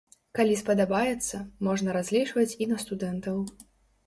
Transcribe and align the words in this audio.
Калі 0.37 0.53
спадабаецца, 0.61 1.41
можна 1.67 1.89
разлічваць 1.99 2.49
і 2.65 2.69
на 2.73 2.81
студэнтаў. 2.87 3.37